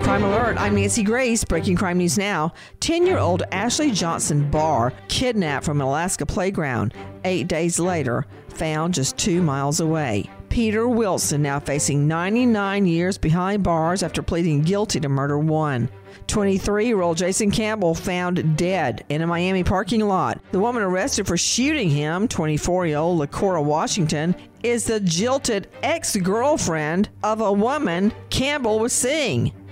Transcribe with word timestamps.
Crime 0.00 0.24
Alert, 0.24 0.58
I'm 0.58 0.74
Nancy 0.74 1.02
Grace. 1.02 1.44
Breaking 1.44 1.76
crime 1.76 1.98
news 1.98 2.18
now. 2.18 2.52
10 2.80 3.06
year 3.06 3.18
old 3.18 3.42
Ashley 3.52 3.90
Johnson 3.90 4.50
Barr 4.50 4.92
kidnapped 5.08 5.64
from 5.64 5.80
an 5.80 5.86
Alaska 5.86 6.26
playground. 6.26 6.92
Eight 7.24 7.48
days 7.48 7.78
later, 7.78 8.26
found 8.48 8.94
just 8.94 9.16
two 9.16 9.40
miles 9.40 9.80
away. 9.80 10.28
Peter 10.50 10.88
Wilson 10.88 11.42
now 11.42 11.58
facing 11.58 12.06
99 12.06 12.86
years 12.86 13.18
behind 13.18 13.62
bars 13.62 14.02
after 14.02 14.22
pleading 14.22 14.62
guilty 14.62 15.00
to 15.00 15.08
murder 15.08 15.38
one. 15.38 15.88
23 16.26 16.86
year 16.86 17.00
old 17.00 17.16
Jason 17.16 17.50
Campbell 17.50 17.94
found 17.94 18.56
dead 18.56 19.04
in 19.08 19.22
a 19.22 19.26
Miami 19.26 19.64
parking 19.64 20.06
lot. 20.06 20.40
The 20.52 20.60
woman 20.60 20.82
arrested 20.82 21.26
for 21.26 21.36
shooting 21.36 21.88
him, 21.88 22.28
24 22.28 22.86
year 22.86 22.98
old 22.98 23.20
LaCora 23.20 23.64
Washington, 23.64 24.34
is 24.62 24.84
the 24.84 25.00
jilted 25.00 25.68
ex 25.82 26.16
girlfriend 26.16 27.08
of 27.22 27.40
a 27.40 27.52
woman 27.52 28.12
Campbell 28.30 28.78
was 28.78 28.92
seeing. 28.92 29.52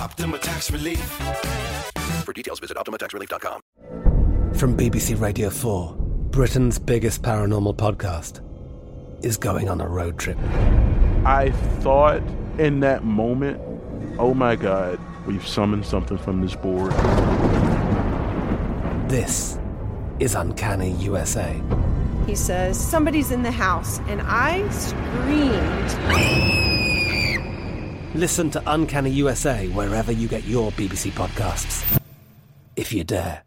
Optima 0.00 0.38
Tax 0.38 0.70
Relief. 0.70 0.98
For 2.24 2.32
details, 2.32 2.58
visit 2.58 2.78
OptimaTaxRelief.com. 2.78 3.60
From 4.54 4.74
BBC 4.74 5.20
Radio 5.20 5.50
4, 5.50 5.94
Britain's 6.30 6.78
biggest 6.78 7.20
paranormal 7.20 7.76
podcast 7.76 8.40
is 9.22 9.36
going 9.36 9.68
on 9.68 9.82
a 9.82 9.86
road 9.86 10.18
trip. 10.18 10.38
I 11.26 11.50
thought 11.80 12.22
in 12.58 12.80
that 12.80 13.04
moment, 13.04 13.60
oh 14.18 14.32
my 14.32 14.56
God, 14.56 14.98
we've 15.26 15.46
summoned 15.46 15.84
something 15.84 16.16
from 16.16 16.40
this 16.40 16.56
board. 16.56 16.92
This 19.10 19.58
is 20.18 20.34
Uncanny 20.34 20.92
USA. 20.92 21.60
He 22.26 22.34
says, 22.34 22.80
Somebody's 22.80 23.32
in 23.32 23.42
the 23.42 23.52
house, 23.52 23.98
and 24.08 24.22
I 24.24 24.66
screamed. 24.70 26.69
Listen 28.20 28.50
to 28.50 28.62
Uncanny 28.66 29.08
USA 29.12 29.66
wherever 29.68 30.12
you 30.12 30.28
get 30.28 30.44
your 30.44 30.70
BBC 30.72 31.10
podcasts, 31.12 31.98
if 32.76 32.92
you 32.92 33.02
dare. 33.02 33.42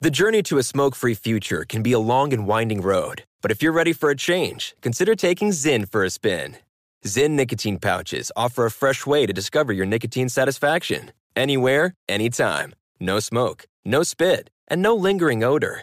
The 0.00 0.12
journey 0.12 0.44
to 0.44 0.58
a 0.58 0.62
smoke 0.62 0.94
free 0.94 1.14
future 1.14 1.64
can 1.68 1.82
be 1.82 1.90
a 1.90 1.98
long 1.98 2.32
and 2.32 2.46
winding 2.46 2.82
road, 2.82 3.24
but 3.42 3.50
if 3.50 3.64
you're 3.64 3.72
ready 3.72 3.92
for 3.92 4.10
a 4.10 4.16
change, 4.16 4.76
consider 4.80 5.16
taking 5.16 5.50
Zyn 5.50 5.90
for 5.90 6.04
a 6.04 6.10
spin. 6.10 6.58
Zyn 7.04 7.30
nicotine 7.30 7.80
pouches 7.80 8.30
offer 8.36 8.64
a 8.64 8.70
fresh 8.70 9.06
way 9.06 9.26
to 9.26 9.32
discover 9.32 9.72
your 9.72 9.86
nicotine 9.86 10.28
satisfaction. 10.28 11.10
Anywhere, 11.34 11.94
anytime. 12.08 12.76
No 13.00 13.18
smoke, 13.18 13.64
no 13.84 14.04
spit, 14.04 14.50
and 14.68 14.80
no 14.80 14.94
lingering 14.94 15.42
odor. 15.42 15.82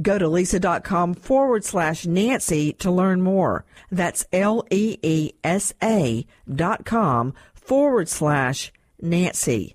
Go 0.00 0.16
to 0.16 0.26
leesa.com 0.26 1.14
forward 1.14 1.64
slash 1.64 2.06
Nancy 2.06 2.72
to 2.74 2.90
learn 2.90 3.20
more. 3.20 3.64
That's 3.90 4.24
L 4.32 4.64
E 4.70 4.98
E 5.02 5.32
S 5.42 5.74
A 5.82 6.24
dot 6.52 6.84
com 6.84 7.34
forward 7.54 8.08
slash 8.08 8.72
Nancy. 9.00 9.74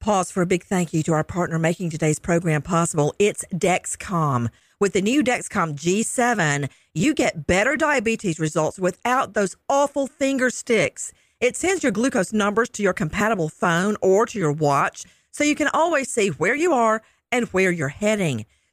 Pause 0.00 0.30
for 0.32 0.42
a 0.42 0.46
big 0.46 0.64
thank 0.64 0.92
you 0.92 1.02
to 1.04 1.12
our 1.12 1.22
partner 1.22 1.58
making 1.58 1.90
today's 1.90 2.18
program 2.18 2.62
possible. 2.62 3.14
It's 3.18 3.44
Dexcom. 3.52 4.48
With 4.80 4.94
the 4.94 5.02
new 5.02 5.22
Dexcom 5.22 5.74
G7, 5.74 6.70
you 6.94 7.12
get 7.12 7.46
better 7.46 7.76
diabetes 7.76 8.40
results 8.40 8.78
without 8.78 9.34
those 9.34 9.56
awful 9.68 10.06
finger 10.06 10.48
sticks. 10.48 11.12
It 11.38 11.54
sends 11.54 11.82
your 11.82 11.92
glucose 11.92 12.32
numbers 12.32 12.70
to 12.70 12.82
your 12.82 12.94
compatible 12.94 13.50
phone 13.50 13.96
or 14.00 14.24
to 14.26 14.38
your 14.38 14.52
watch 14.52 15.04
so 15.32 15.44
you 15.44 15.54
can 15.54 15.68
always 15.68 16.10
see 16.10 16.28
where 16.28 16.54
you 16.54 16.72
are 16.72 17.02
and 17.30 17.46
where 17.48 17.70
you're 17.70 17.88
heading. 17.88 18.46